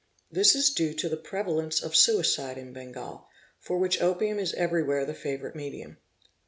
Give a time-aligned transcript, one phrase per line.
[0.31, 3.27] This is due to the prevalence of suicide in Bengal,
[3.59, 5.97] for which opium is everywhere the favourite medium.